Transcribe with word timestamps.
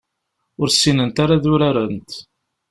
Ur 0.61 0.67
ssinent 0.69 1.17
ara 1.23 1.33
ad 1.35 1.45
urarent. 1.53 2.11